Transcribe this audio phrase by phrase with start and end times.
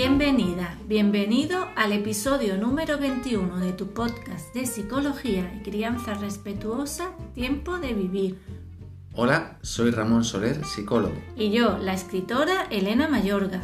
[0.00, 7.78] Bienvenida, bienvenido al episodio número 21 de tu podcast de psicología y crianza respetuosa, Tiempo
[7.78, 8.38] de Vivir.
[9.12, 11.16] Hola, soy Ramón Soler, psicólogo.
[11.34, 13.60] Y yo, la escritora Elena Mayorga.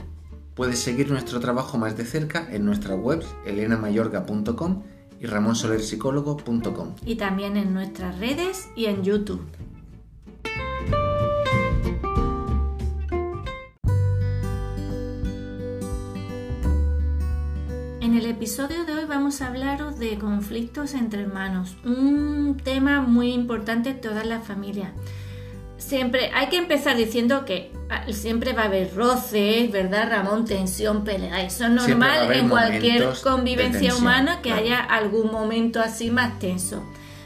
[0.56, 4.82] Puedes seguir nuestro trabajo más de cerca en nuestra web elenamayorga.com
[5.20, 6.96] y ramonsolerpsicólogo.com.
[7.06, 9.46] Y también en nuestras redes y en YouTube.
[18.14, 23.32] En el episodio de hoy vamos a hablaros de conflictos entre hermanos, un tema muy
[23.32, 24.92] importante en todas las familias.
[25.78, 30.44] Siempre hay que empezar diciendo que ah, siempre va a haber roces, ¿verdad, Ramón?
[30.44, 31.42] Tensión, pelea.
[31.42, 36.84] Eso es normal en cualquier convivencia humana que haya algún momento así más tenso.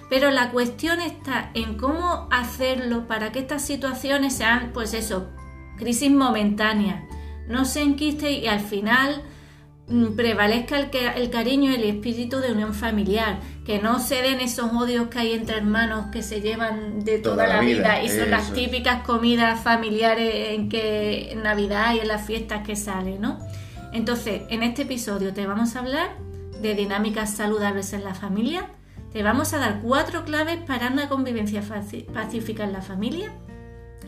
[0.08, 5.28] Pero la cuestión está en cómo hacerlo para que estas situaciones sean, pues eso,
[5.76, 7.04] crisis momentáneas.
[7.46, 9.22] No se enquiste y al final
[10.16, 14.70] prevalezca el, el cariño y el espíritu de unión familiar, que no se den esos
[14.72, 18.52] odios que hay entre hermanos que se llevan de toda, la, vida, y son las
[18.52, 23.38] típicas comidas familiares en que en Navidad y en las fiestas que salen, ¿no?
[23.92, 26.10] Entonces, en este episodio te vamos a hablar
[26.60, 28.66] de dinámicas saludables en la familia,
[29.12, 31.62] te vamos a dar cuatro claves para una convivencia
[32.12, 33.32] pacífica en la familia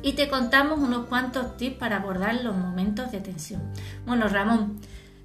[0.02, 3.62] y te contamos unos cuantos tips para abordar los momentos de tensión.
[4.06, 4.78] Bueno, Ramón,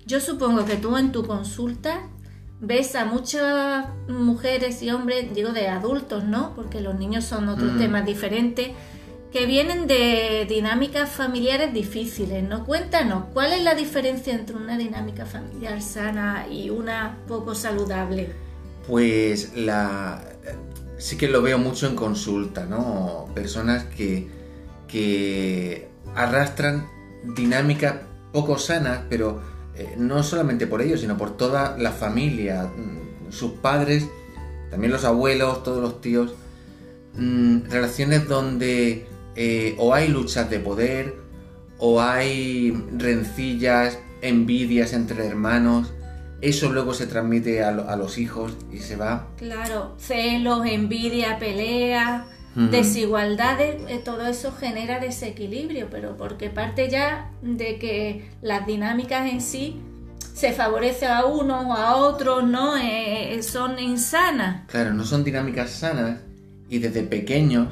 [0.05, 2.09] yo supongo que tú en tu consulta
[2.59, 6.55] ves a muchas mujeres y hombres, digo de adultos, ¿no?
[6.55, 7.77] Porque los niños son otros mm.
[7.77, 8.71] temas diferentes,
[9.31, 12.65] que vienen de dinámicas familiares difíciles, ¿no?
[12.65, 18.29] Cuéntanos, ¿cuál es la diferencia entre una dinámica familiar sana y una poco saludable?
[18.87, 20.23] Pues la
[20.97, 23.27] sí que lo veo mucho en consulta, ¿no?
[23.33, 24.29] Personas que,
[24.87, 26.87] que arrastran
[27.35, 27.95] dinámicas
[28.31, 29.41] poco sanas, pero
[29.77, 34.07] eh, no solamente por ellos, sino por toda la familia, mm, sus padres,
[34.71, 36.33] también los abuelos, todos los tíos,
[37.15, 41.15] mm, relaciones donde eh, o hay luchas de poder,
[41.77, 45.93] o hay rencillas, envidias entre hermanos,
[46.41, 49.27] eso luego se transmite a, a los hijos y se va.
[49.37, 51.37] Claro, celos, envidia,
[52.55, 59.41] desigualdades, eh, todo eso genera desequilibrio, pero porque parte ya de que las dinámicas en
[59.41, 59.81] sí
[60.33, 62.77] se favorece a unos o a otros, ¿no?
[62.77, 64.69] Eh, eh, son insanas.
[64.69, 66.19] Claro, no son dinámicas sanas
[66.69, 67.67] y desde pequeños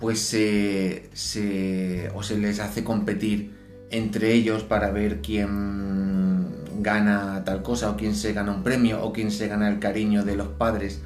[0.00, 3.54] pues se, se, o se les hace competir
[3.90, 9.12] entre ellos para ver quién gana tal cosa o quién se gana un premio o
[9.12, 11.00] quién se gana el cariño de los padres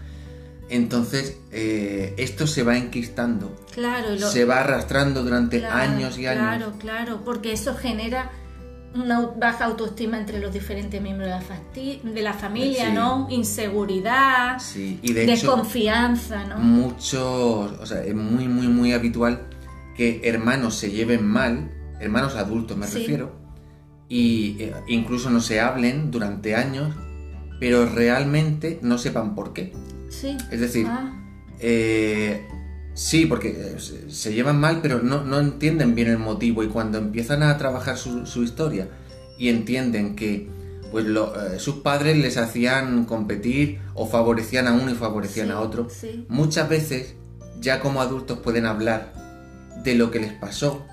[0.71, 3.55] entonces, eh, esto se va enquistando.
[3.75, 6.43] Claro, se va arrastrando durante años y años.
[6.43, 8.31] Claro, claro, porque eso genera
[8.95, 13.27] una baja autoestima entre los diferentes miembros de la, familia, ¿no?
[13.31, 14.99] Inseguridad, sí.
[15.03, 16.59] y desconfianza, ¿no?
[16.59, 19.49] Muchos, o sea, es muy, muy, muy habitual
[19.97, 21.71] que hermanos se lleven mal,
[22.01, 23.33] hermanos adultos me refiero,
[24.09, 26.93] y eh, incluso no se hablen durante años,
[27.61, 29.73] pero realmente no sepan por qué.
[30.51, 31.13] Es decir, ah.
[31.61, 32.47] eh,
[32.95, 36.63] sí, porque eh, se llevan mal, pero no, entienden bien el motivo.
[36.63, 38.89] Y cuando empiezan a trabajar su, historia
[39.39, 40.49] y entienden que
[40.91, 45.89] pues eh, sus padres les hacían competir o favorecían a uno y favorecían a otro,
[46.29, 47.15] muchas veces
[47.61, 49.20] ya como adultos pueden hablar
[49.83, 50.87] de lo que les pasó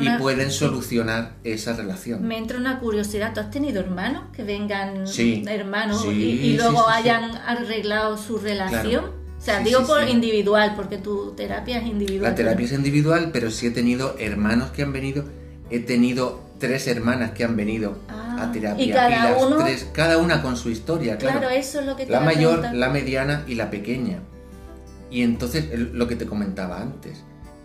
[0.00, 2.26] y pueden solucionar esa relación.
[2.26, 5.04] Me entra una curiosidad, ¿tú has tenido hermanos que vengan
[5.48, 9.04] hermanos y, luego hayan arreglado su relación?
[9.38, 12.30] O sea, digo por individual, porque tu terapia es individual.
[12.30, 15.24] La terapia es individual, pero sí he tenido hermanos que han venido,
[15.68, 18.84] he tenido tres hermanas que han venido a ah, terapia.
[18.84, 19.58] Y cada, uno...
[19.58, 21.40] tres, cada una con su historia, claro.
[21.40, 24.20] Claro, eso es lo que te La mayor, la mediana y la pequeña.
[25.10, 27.22] Y entonces, lo que te comentaba antes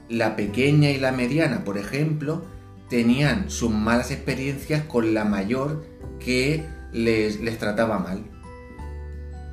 [0.09, 2.43] la pequeña y la mediana, por ejemplo,
[2.89, 5.85] tenían sus malas experiencias con la mayor
[6.19, 8.23] que les, les trataba mal.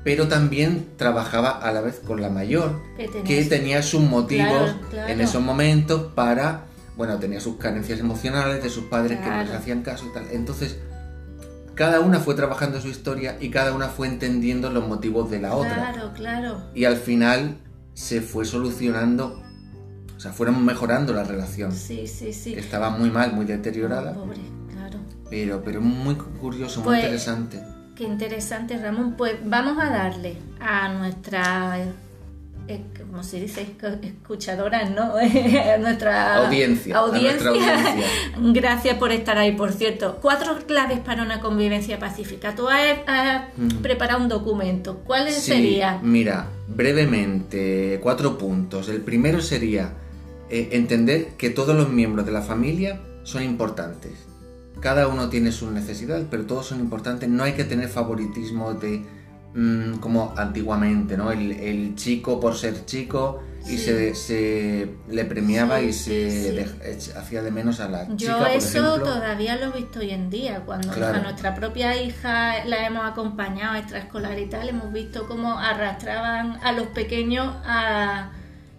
[0.02, 2.80] Pero también trabajaba a la vez con la mayor,
[3.25, 4.75] que tenía sus motivos
[5.08, 6.66] en esos momentos para,
[6.96, 10.26] bueno, tenía sus carencias emocionales de sus padres que no les hacían caso y tal.
[10.30, 10.78] Entonces,
[11.75, 15.54] cada una fue trabajando su historia y cada una fue entendiendo los motivos de la
[15.54, 15.75] otra.
[15.75, 16.62] Claro, claro.
[16.72, 17.58] Y al final
[17.92, 19.42] se fue solucionando
[20.26, 21.73] sea, fueron mejorando la relación.
[21.73, 22.55] Sí, sí, sí.
[22.55, 24.14] estaba muy mal, muy deteriorada.
[24.14, 24.38] pobre,
[24.73, 24.99] claro.
[25.31, 27.62] Pero, pero muy curioso, muy pues, interesante.
[27.94, 29.14] Qué interesante, Ramón.
[29.17, 31.78] Pues vamos a darle a nuestra
[32.69, 33.64] eh, como se dice,
[34.02, 35.14] escuchadoras, ¿no?
[35.81, 36.96] nuestra audiencia.
[36.96, 37.49] audiencia.
[37.49, 38.06] audiencia.
[38.52, 40.19] Gracias por estar ahí, por cierto.
[40.20, 42.56] Cuatro claves para una convivencia pacífica.
[42.56, 43.82] Tú has, mm.
[43.82, 44.99] preparado un documento.
[45.06, 46.00] ¿Cuáles sí, serían?
[46.02, 48.88] Mira, brevemente, cuatro puntos.
[48.88, 49.93] El primero sería
[50.48, 54.12] eh, entender que todos los miembros de la familia son importantes.
[54.81, 57.28] Cada uno tiene sus necesidades, pero todos son importantes.
[57.28, 59.04] No hay que tener favoritismo de
[59.54, 61.32] mm, como antiguamente, ¿no?
[61.32, 66.64] El, chico por ser chico y se, le premiaba y se
[67.16, 68.16] hacía de menos a la chica.
[68.16, 70.62] Yo eso todavía lo he visto hoy en día.
[70.64, 75.58] Cuando a nuestra propia hija la hemos acompañado a extraescolar y tal, hemos visto cómo
[75.58, 78.31] arrastraban a los pequeños a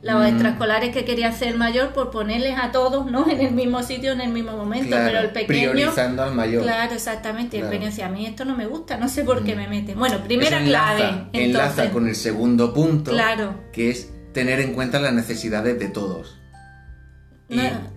[0.02, 0.26] los mm.
[0.26, 3.28] extraescolares que quería hacer mayor por ponerles a todos ¿no?
[3.30, 6.64] en el mismo sitio en el mismo momento pero el pequeño priorizando al mayor.
[6.64, 9.44] Claro exactamente y el pequeño decía a mí esto no me gusta no sé por
[9.44, 9.58] qué mm.
[9.58, 13.56] me mete bueno primera clave enlaza, con el segundo punto claro.
[13.74, 16.38] que es tener en cuenta las necesidades de todos.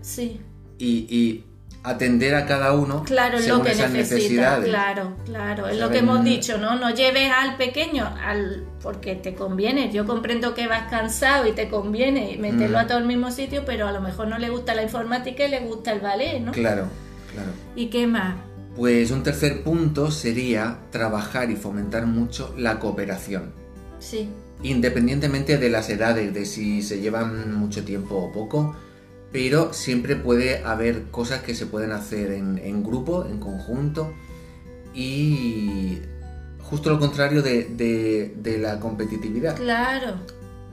[0.01, 0.41] Sí.
[0.79, 1.45] y
[1.83, 6.59] atender a cada uno claro lo que necesita claro claro es lo que hemos dicho
[6.59, 9.93] no no lleves al pequeño al porque te conviene.
[9.93, 12.81] Yo comprendo que vas cansado y te conviene meterlo mm.
[12.81, 15.51] a todo el mismo sitio pero a lo mejor no le gusta la informática y
[15.51, 16.87] le gusta el ballet no claro
[17.33, 17.51] claro.
[17.77, 18.35] Y qué más
[18.77, 23.53] pues un tercer punto sería trabajar y fomentar mucho la cooperación.
[23.99, 24.29] Sí.
[24.63, 28.77] Independientemente de las edades de si se llevan mucho tiempo o poco
[29.33, 34.13] pero siempre puede haber cosas que se pueden hacer en, grupo, en conjunto,
[34.93, 35.99] y
[36.63, 39.57] justo lo contrario de, la competitividad.
[39.57, 40.17] Claro.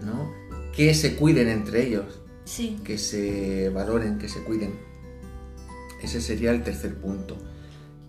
[0.04, 0.31] ¿No?
[0.75, 2.19] Que se cuiden entre ellos.
[2.45, 2.80] Sí.
[2.83, 4.74] Que se valoren, que se cuiden.
[6.01, 7.38] Ese sería el tercer punto.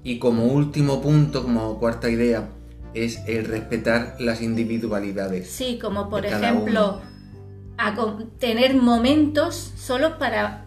[0.04, 2.48] Y como último punto, como cuarta idea,
[2.94, 5.50] es el respetar las individualidades.
[5.50, 7.00] Sí, como por ejemplo
[7.78, 7.94] a
[8.38, 10.64] tener momentos solos para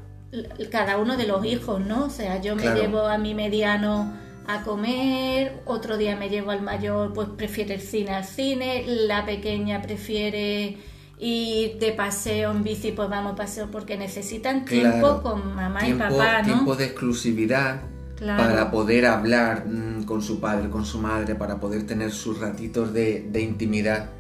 [0.72, 2.06] cada uno de los hijos, ¿no?
[2.06, 4.14] O sea, yo me llevo a mi mediano
[4.48, 9.26] a comer, otro día me llevo al mayor, pues prefiere el cine al cine, la
[9.26, 10.78] pequeña prefiere
[11.20, 15.94] ir de paseo en bici, pues vamos a paseo porque necesitan tiempo con mamá y
[15.94, 16.46] papá, ¿no?
[16.46, 17.82] Tiempo de exclusividad
[18.20, 22.94] para poder hablar mm, con su padre, con su madre, para poder tener sus ratitos
[22.94, 24.12] de, de intimidad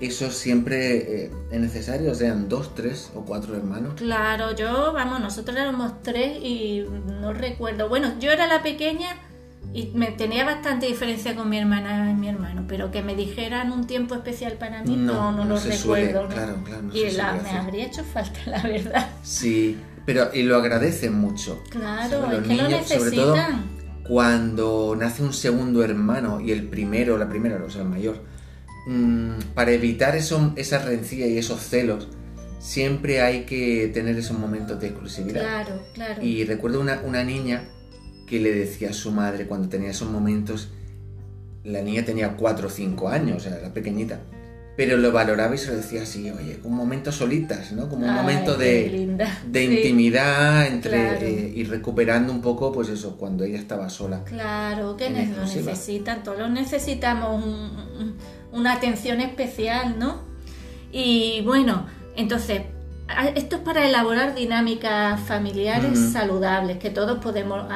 [0.00, 3.94] eso siempre eh, es necesario, sean dos, tres o cuatro hermanos.
[3.96, 6.84] Claro, yo, vamos, nosotros éramos tres y
[7.20, 7.88] no recuerdo.
[7.88, 9.16] Bueno, yo era la pequeña
[9.72, 13.72] y me tenía bastante diferencia con mi hermana y mi hermano, pero que me dijeran
[13.72, 16.28] un tiempo especial para mí, no, no, lo recuerdo.
[16.28, 19.10] Claro, claro, y me habría hecho falta, la verdad.
[19.22, 21.62] Sí, pero y lo agradecen mucho.
[21.70, 23.00] Claro, es que lo necesitan.
[23.00, 23.36] Sobre todo
[24.08, 28.22] cuando nace un segundo hermano y el primero, la primera, o sea, el mayor
[28.88, 32.08] Mm, para evitar eso, esa rencilla y esos celos,
[32.58, 35.42] siempre hay que tener esos momentos de exclusividad.
[35.42, 36.24] Claro, claro.
[36.24, 37.68] Y recuerdo una, una niña
[38.26, 40.70] que le decía a su madre cuando tenía esos momentos,
[41.64, 44.22] la niña tenía 4 o 5 años, o sea, era pequeñita,
[44.78, 47.88] pero lo valoraba y se lo decía así, oye, un momento solitas, ¿no?
[47.88, 49.08] Como un momento de,
[49.44, 54.22] de intimidad entre eh, y recuperando un poco, pues eso, cuando ella estaba sola.
[54.22, 58.14] Claro, que lo necesitan, todos necesitamos un,
[58.52, 60.20] una atención especial, ¿no?
[60.92, 62.62] Y bueno, entonces,
[63.34, 67.66] esto es para elaborar dinámicas familiares saludables, que todos podemos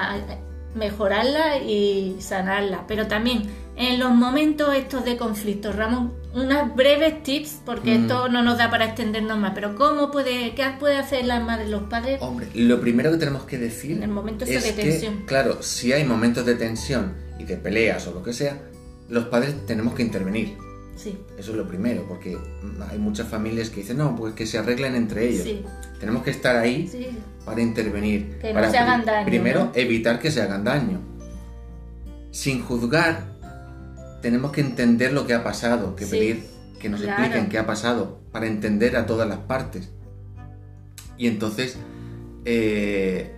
[0.77, 3.43] mejorarlas y sanarlas, pero también
[3.77, 8.71] en los momentos estos de conflicto, Ramón, unas breves tips, porque esto no nos da
[8.71, 12.21] para extendernos más, pero ¿cómo puede, qué puede hacer la madre, los padres?
[12.21, 15.25] Hombre, lo primero que tenemos que decir en el momento es de tensión.
[15.27, 18.61] claro, si hay momentos de tensión y de peleas o lo que sea,
[19.09, 20.57] los padres tenemos que intervenir.
[20.97, 21.19] Sí.
[21.39, 22.39] Eso es lo primero, porque
[22.91, 25.45] hay muchas familias que dicen, no, pues que se arreglen entre ellos.
[25.45, 25.65] Sí.
[25.99, 26.91] Tenemos que estar ahí
[27.45, 28.39] para intervenir.
[28.41, 29.27] Que para no se hagan daño.
[29.27, 31.01] Primero, evitar que se hagan daño.
[32.31, 33.32] Sin juzgar,
[34.23, 36.45] tenemos que entender lo que ha pasado, que pedir
[36.81, 39.91] que nos expliquen qué ha pasado, para entender a todas las partes.
[41.17, 41.77] Y entonces,
[42.45, 43.31] eh,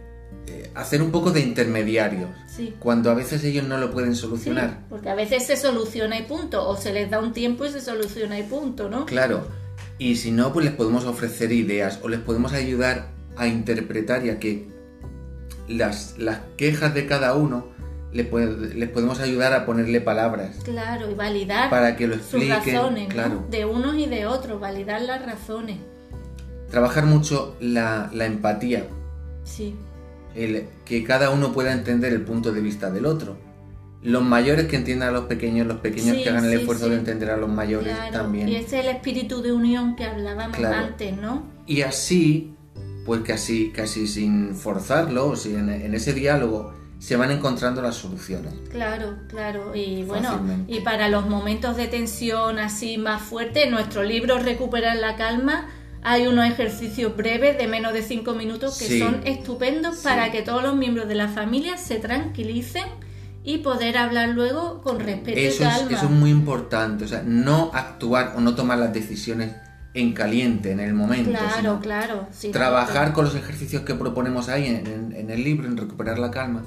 [0.47, 2.31] eh, hacer un poco de intermediarios.
[2.79, 4.85] Cuando a veces ellos no lo pueden solucionar.
[4.89, 7.81] porque a veces se soluciona y punto, o se les da un tiempo y se
[7.81, 9.07] soluciona y punto, ¿no?
[9.07, 9.47] Claro.
[9.99, 14.31] Y si no, pues les podemos ofrecer ideas o les podemos ayudar a interpretar y
[14.31, 14.69] a que
[15.69, 17.74] las, las quejas de cada uno
[18.15, 18.33] les,
[18.75, 20.57] les podemos ayudar a ponerle palabras.
[20.65, 23.45] Claro, y validar para que lo expliquen, sus razones, claro.
[23.51, 25.77] de unos y de otros, validar las razones.
[26.71, 28.87] Trabajar mucho la, la empatía.
[29.45, 29.75] Sí
[30.35, 33.37] el que cada uno pueda entender el punto de vista del otro.
[34.03, 37.31] los mayores que entiendan a los pequeños, los pequeños que hagan el esfuerzo de entender
[37.31, 38.49] a los mayores también.
[38.49, 41.45] Y ese es el espíritu de unión que hablábamos antes, ¿no?
[41.67, 42.55] Y así,
[43.07, 48.55] pues casi, casi sin forzarlo, en, en ese diálogo, se van encontrando las soluciones.
[48.71, 49.75] Claro, claro.
[49.75, 55.15] Y bueno, y para los momentos de tensión así más fuertes, nuestro libro Recuperar la
[55.15, 55.69] calma
[56.03, 60.63] hay unos ejercicios breves de menos de cinco minutos que son estupendos para que todos
[60.63, 62.85] los miembros de la familia se tranquilicen
[63.43, 65.91] y poder hablar luego con respeto eso y calma.
[65.91, 69.53] Es, eso es muy importante, o sea, no actuar o no tomar las decisiones
[69.93, 71.31] en caliente, en el momento.
[71.31, 72.29] Claro, claro.
[72.51, 76.63] trabajar con los ejercicios que proponemos ahí en, el libro, en recuperar la calma.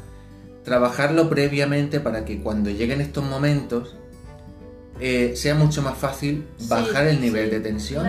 [0.68, 3.96] Trabajarlo previamente para que cuando lleguen estos momentos
[5.00, 8.06] eh, sea mucho más fácil bajar el nivel de tensión,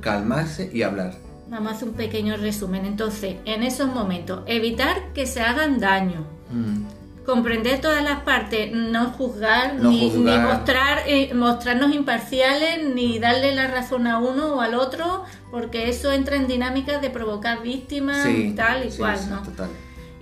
[0.00, 1.14] calmarse y hablar.
[1.48, 2.84] Vamos a hacer un pequeño resumen.
[2.84, 6.26] Entonces, en esos momentos, evitar que se hagan daño.
[6.50, 6.84] Mm
[7.24, 14.06] comprender todas las partes, no juzgar, ni, mostrar, eh, mostrarnos imparciales, ni darle la razón
[14.06, 18.26] a uno o al otro, porque eso entra en dinámicas de provocar víctimas,
[18.56, 19.42] tal y cual, ¿no?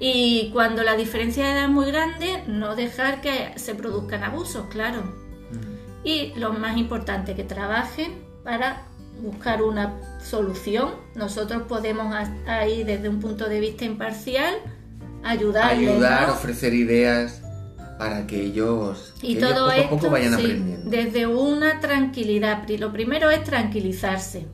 [0.00, 4.66] Y cuando la diferencia de edad es muy grande, no dejar que se produzcan abusos,
[4.70, 5.02] claro.
[6.02, 8.86] Y lo más importante, que trabajen para
[9.20, 10.92] buscar una solución.
[11.14, 12.14] Nosotros podemos
[12.46, 14.54] ahí desde un punto de vista imparcial
[15.22, 15.76] ayudar,
[16.30, 17.42] ofrecer ideas
[18.00, 20.88] para que ellos, y todo poco a poco vayan aprendiendo.
[20.88, 22.66] Desde una tranquilidad.
[22.78, 24.46] Lo primero es tranquilizarse.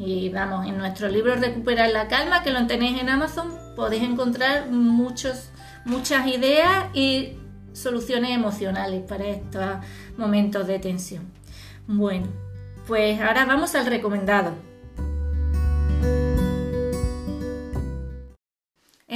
[0.00, 4.72] Y vamos, en nuestro libro Recuperar la calma, que lo tenéis en Amazon, podéis encontrar
[4.72, 5.50] muchos,
[5.84, 7.34] muchas ideas y
[7.72, 9.64] soluciones emocionales para estos
[10.16, 11.22] momentos de tensión.
[11.86, 12.26] Bueno,
[12.88, 14.54] pues ahora vamos al recomendado.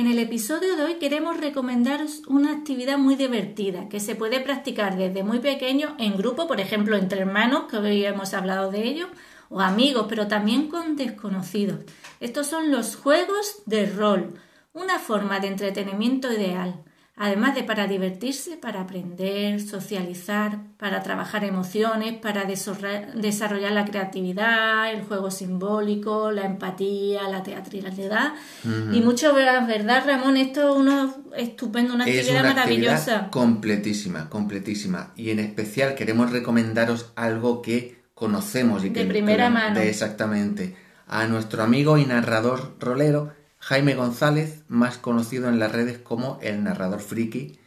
[0.02, 4.96] En el episodio de hoy queremos recomendaros una actividad muy divertida que se puede practicar
[4.96, 9.06] desde muy pequeño en grupo, por ejemplo entre hermanos, que hoy hemos hablado de ello,
[9.48, 11.84] o amigos, pero también con desconocidos.
[12.18, 14.34] Estos son los juegos de rol,
[14.72, 16.82] una forma de entretenimiento ideal
[17.16, 25.02] además de para divertirse, para aprender, socializar, para trabajar emociones, para desarrollar la creatividad, el
[25.02, 30.36] juego simbólico, la empatía, la teatralidad y mucho ¿verdad, Ramón?
[30.36, 33.28] Esto es una estupendo, una actividad maravillosa.
[33.30, 35.12] completísima, completísima.
[35.16, 39.00] Y en especial queremos recomendaros algo que conocemos y que...
[39.00, 39.80] De primera mano.
[39.80, 40.76] exactamente.
[41.06, 46.64] A nuestro amigo y narrador rolero, Jaime González, más conocido en las redes como el
[46.64, 47.60] narrador friki.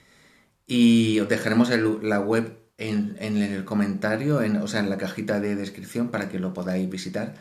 [0.68, 5.56] Y os dejaremos la web en, el comentario, en, o sea, en la cajita de
[5.56, 7.36] descripción para que lo podáis visitar.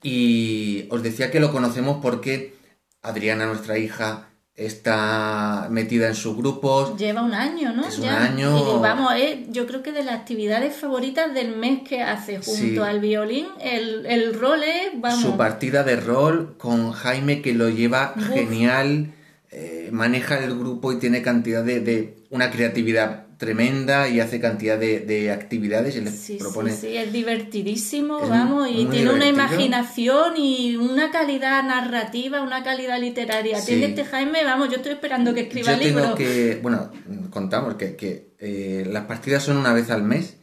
[0.00, 2.54] Y os decía que lo conocemos porque
[3.02, 4.28] Adriana, nuestra hija,
[4.58, 6.96] está metida en sus grupos.
[6.98, 7.86] Lleva un año, ¿no?
[7.86, 8.76] Es un año.
[8.76, 12.82] Y vamos, eh, yo creo que de las actividades favoritas del mes que hace junto
[12.82, 15.22] al violín, el, rol es, vamos.
[15.22, 19.12] Su partida de rol con Jaime que lo lleva genial,
[19.52, 24.76] eh, maneja el grupo y tiene cantidad de, de una creatividad tremenda y hace cantidad
[24.78, 26.72] de, actividades y les propone...
[26.72, 33.00] Sí, sí, es divertidísimo, vamos, y tiene una imaginación y una calidad narrativa, una calidad
[33.00, 33.64] literaria.
[33.64, 36.16] Tiene este Jaime, vamos, yo estoy esperando que escriba el libro.
[36.16, 36.90] que, bueno,
[37.30, 40.36] contamos que, que eh, las partidas son una vez al mes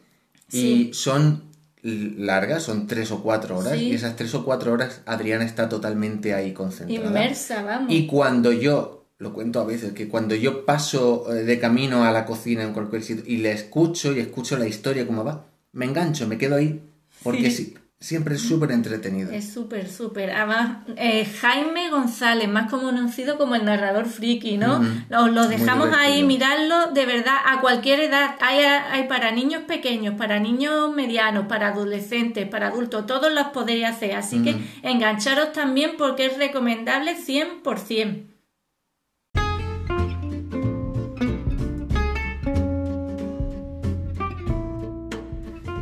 [0.50, 1.44] y son
[1.82, 6.32] largas, son tres o cuatro horas, y esas tres o cuatro horas Adriana está totalmente
[6.32, 7.08] ahí concentrada.
[7.08, 7.92] Inmersa, vamos.
[7.92, 12.12] Y cuando yo lo cuento a veces, que cuando yo paso eh, de camino a
[12.12, 15.86] la cocina en cualquier sitio y le escucho y escucho la historia como va, me
[15.86, 16.82] engancho, me quedo ahí,
[17.22, 17.74] porque sí.
[17.98, 19.30] siempre es súper entretenido.
[19.30, 20.30] Es súper, súper.
[20.32, 24.82] Además, eh, Jaime González, más conocido como el narrador friki, ¿no?
[25.08, 28.36] Lo, dejamos ahí, mirarlo de verdad a cualquier edad.
[28.40, 33.86] Hay, hay para niños pequeños, para niños medianos, para adolescentes, para adultos, todos los podéis
[33.86, 34.14] hacer.
[34.14, 38.35] Así que engancharos también porque es recomendable 100%.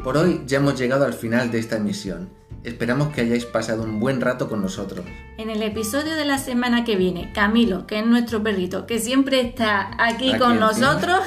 [0.04, 2.28] Por hoy ya hemos llegado al final de esta emisión.
[2.62, 5.02] Esperamos que hayáis pasado un buen rato con nosotros.
[5.38, 9.40] En el episodio de la semana que viene, Camilo, que es nuestro perrito, que siempre
[9.40, 11.20] está aquí, con nosotros,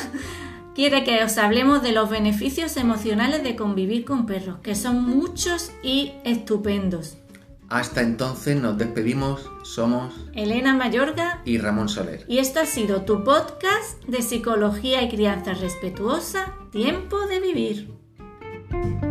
[0.75, 5.71] quiere que os hablemos de los beneficios emocionales de convivir con perros, que son muchos
[5.81, 7.17] y estupendos.
[7.69, 12.25] Hasta entonces nos despedimos, somos Elena Mayorga y Ramón Soler.
[12.27, 17.96] Y esto ha sido tu podcast de psicología y crianza respetuosa, Tiempo de Vivir.
[18.83, 19.06] thank you